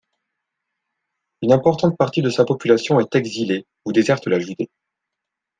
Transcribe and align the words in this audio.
Une 1.43 1.53
importante 1.53 1.95
partie 1.95 2.23
de 2.23 2.31
sa 2.31 2.43
population 2.43 2.99
est 2.99 3.13
exilée 3.13 3.67
ou 3.85 3.91
déserte 3.93 4.25
la 4.25 4.39
Judée. 4.39 4.71